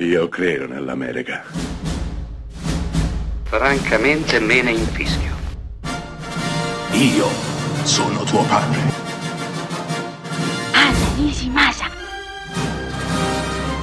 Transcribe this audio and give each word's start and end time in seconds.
Io 0.00 0.28
credo 0.28 0.68
nell'America. 0.68 1.42
Francamente 3.42 4.38
me 4.38 4.62
ne 4.62 4.70
infischio. 4.70 5.34
Io 6.92 7.26
sono 7.82 8.22
tuo 8.22 8.44
padre. 8.44 8.78
Anna 10.70 11.14
Nishimasa. 11.16 11.90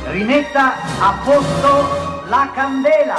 Rimetta 0.06 0.76
a 1.00 1.22
posto 1.22 2.24
la 2.30 2.50
candela. 2.54 3.18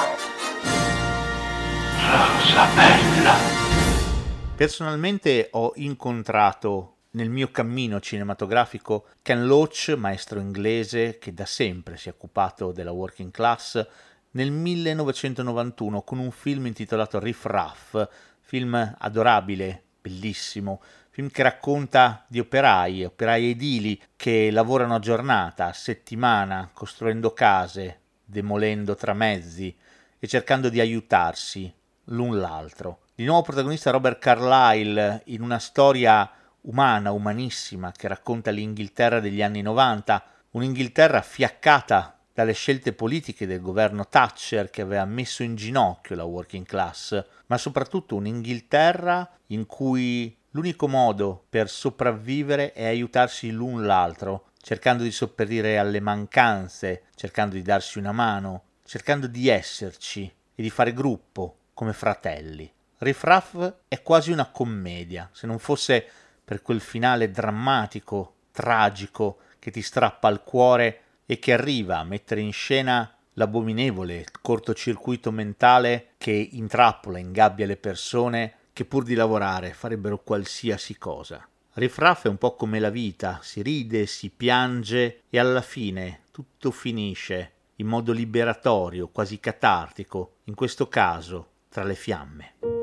Rosa 2.01 2.67
bella. 2.75 3.35
Personalmente 4.57 5.49
ho 5.53 5.73
incontrato 5.75 6.96
nel 7.17 7.31
mio 7.31 7.51
cammino 7.51 7.99
cinematografico 7.99 9.07
Ken 9.23 9.47
Loach, 9.47 9.95
maestro 9.97 10.39
inglese 10.39 11.19
che 11.19 11.33
da 11.33 11.47
sempre 11.47 11.97
si 11.97 12.09
è 12.09 12.13
occupato 12.13 12.73
della 12.73 12.93
working 12.93 13.31
class, 13.31 13.85
nel 14.33 14.51
1991 14.51 16.03
con 16.03 16.19
un 16.19 16.31
film 16.31 16.67
intitolato 16.67 17.19
Riff 17.19 17.47
Raff, 17.47 18.07
film 18.41 18.97
adorabile, 18.99 19.83
bellissimo, 20.03 20.83
film 21.09 21.31
che 21.31 21.43
racconta 21.43 22.23
di 22.29 22.39
operai, 22.39 23.05
operai 23.05 23.51
edili 23.51 24.01
che 24.15 24.51
lavorano 24.51 24.97
a 24.97 25.01
giornata, 25.01 25.69
a 25.69 25.73
settimana, 25.73 26.69
costruendo 26.71 27.33
case, 27.33 28.01
demolendo 28.23 28.95
tramezzi 28.95 29.75
e 30.19 30.27
cercando 30.27 30.69
di 30.69 30.81
aiutarsi 30.81 31.73
l'un 32.05 32.39
l'altro. 32.39 33.05
Di 33.15 33.25
nuovo 33.25 33.41
protagonista 33.41 33.91
Robert 33.91 34.19
Carlyle 34.19 35.23
in 35.27 35.41
una 35.41 35.59
storia 35.59 36.31
umana, 36.67 37.13
umanissima, 37.13 37.93
che 37.93 38.09
racconta 38.09 38.51
l'Inghilterra 38.51 39.21
degli 39.21 39.43
anni 39.43 39.63
90, 39.63 40.25
un'Inghilterra 40.53 41.23
fiaccata 41.23 42.19
dalle 42.33 42.53
scelte 42.53 42.93
politiche 42.93 43.47
del 43.47 43.61
governo 43.61 44.07
Thatcher 44.07 44.69
che 44.71 44.83
aveva 44.83 45.05
messo 45.05 45.43
in 45.43 45.55
ginocchio 45.55 46.15
la 46.15 46.25
working 46.25 46.67
class, 46.67 47.25
ma 47.47 47.57
soprattutto 47.57 48.15
un'Inghilterra 48.17 49.29
in 49.49 49.67
cui 49.67 50.37
l'unico 50.51 50.89
modo 50.89 51.45
per 51.49 51.71
sopravvivere 51.71 52.73
è 52.73 52.85
aiutarsi 52.85 53.51
l'un 53.51 53.87
l'altro, 53.87 54.51
cercando 54.61 55.03
di 55.03 55.13
sopperire 55.13 55.79
alle 55.79 56.01
mancanze, 56.01 57.05
cercando 57.15 57.55
di 57.55 57.63
darsi 57.63 57.99
una 57.99 58.13
mano, 58.13 58.65
cercando 58.85 59.27
di 59.27 59.49
esserci 59.49 60.25
e 60.55 60.63
di 60.63 60.71
fare 60.71 60.93
gruppo 60.93 61.59
come 61.73 61.93
fratelli. 61.93 62.71
Riff 62.99 63.23
Raff 63.25 63.73
è 63.89 64.03
quasi 64.03 64.31
una 64.31 64.51
commedia, 64.51 65.29
se 65.33 65.47
non 65.47 65.59
fosse 65.59 66.07
per 66.47 66.63
quel 66.63 66.81
finale 66.81 67.33
drammatico, 67.33 68.35
tragico, 68.53 69.39
che 69.59 69.73
ti 69.73 69.83
strappa 69.83 70.29
al 70.29 70.45
cuore 70.45 71.01
e 71.27 71.41
che 71.41 71.53
arriva 71.53 71.99
a 71.99 72.05
mettere 72.05 72.41
in 72.41 72.53
scena 72.53 73.13
l'abominevole 73.33 74.27
cortocircuito 74.41 75.33
mentale 75.33 76.11
che 76.19 76.31
intrappola, 76.31 77.19
ingabbia 77.19 77.67
le 77.67 77.77
persone 77.77 78.55
che 78.73 78.85
pur 78.85 79.03
di 79.03 79.15
lavorare 79.15 79.73
farebbero 79.73 80.23
qualsiasi 80.23 80.97
cosa. 80.99 81.45
Riff 81.73 81.99
Raff 81.99 82.27
è 82.27 82.29
un 82.29 82.39
po' 82.39 82.55
come 82.55 82.79
la 82.79 82.91
vita, 82.91 83.41
si 83.43 83.61
ride, 83.61 84.07
si 84.07 84.31
piange 84.31 85.23
e 85.29 85.41
alla 85.41 85.63
fine 85.63 86.21
tutto 86.31 86.71
finisce 86.71 87.55
in 87.77 87.89
modo 87.89 88.13
liberatorio, 88.13 89.09
quasi 89.09 89.41
catartico, 89.41 90.37
in 90.45 90.55
questo 90.55 90.89
caso 90.89 91.49
tra 91.69 91.83
le 91.83 91.97
fiamme. 91.97 92.76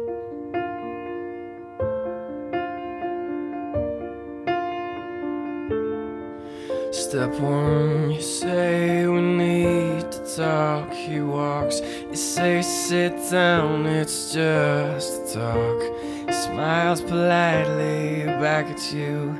Step 7.13 7.39
one, 7.41 8.09
you 8.09 8.21
say 8.23 9.05
we 9.05 9.21
need 9.21 10.11
to 10.11 10.35
talk. 10.35 10.91
He 10.91 11.19
walks, 11.21 11.79
you 12.09 12.15
say 12.15 12.63
sit 12.63 13.13
down, 13.29 13.85
it's 13.85 14.33
just 14.33 15.21
a 15.21 15.33
talk. 15.35 15.79
He 16.27 16.33
smiles 16.33 17.01
politely 17.01 18.25
back 18.41 18.65
at 18.65 18.91
you. 18.91 19.37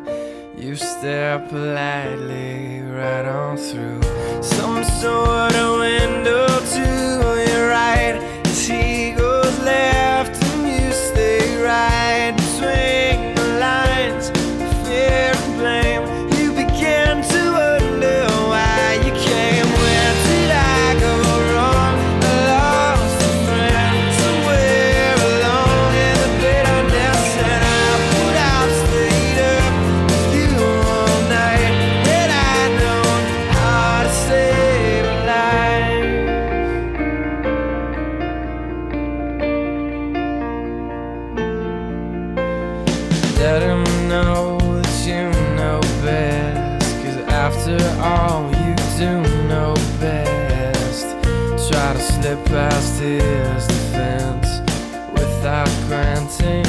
You 0.55 0.75
stare 0.75 1.39
politely 1.49 2.81
right 2.81 3.25
on 3.25 3.57
through 3.57 4.03
some 4.43 4.83
sort 4.83 5.55
of 5.55 5.79
window 5.79 6.45
to 6.45 7.42
after 47.53 48.01
all, 48.01 48.49
you 48.49 48.75
do 48.97 49.21
know 49.47 49.73
best. 49.99 51.05
Try 51.71 51.93
to 51.93 51.99
slip 51.99 52.43
past 52.45 52.99
his 52.99 53.67
defense 53.67 54.59
without 55.13 55.69
granting 55.87 56.65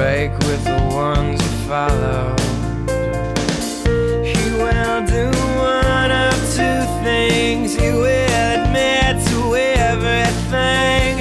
break 0.00 0.32
with 0.48 0.64
the 0.64 0.82
ones 0.94 1.38
you 1.42 1.52
follow. 1.68 2.34
He 4.32 4.44
will 4.62 5.00
do 5.16 5.26
one 5.58 6.10
of 6.10 6.34
two 6.56 6.80
things. 7.04 7.74
He 7.74 7.90
will 8.02 8.34
admit 8.54 9.12
to 9.30 9.38
everything, 9.90 11.12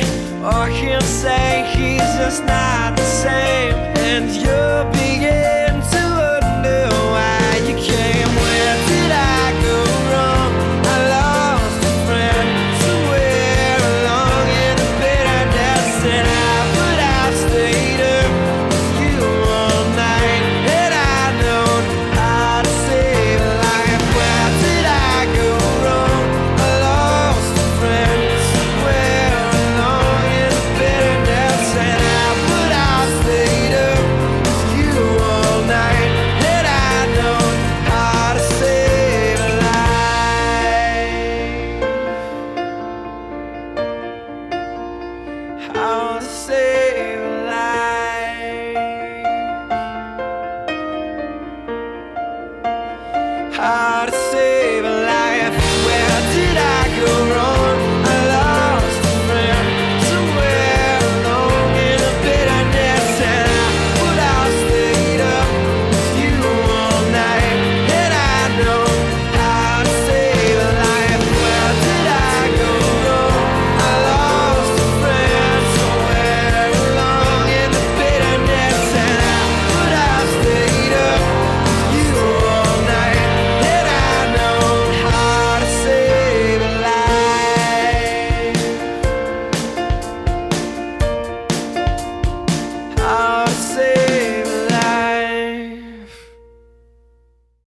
or 0.46 0.68
he'll 0.70 1.10
say 1.24 1.48
he's 1.76 2.10
just 2.22 2.42
not 2.46 2.96
the 2.96 3.10
same, 3.26 3.74
and 4.12 4.30
you'll 4.42 4.86
begin. 4.94 5.69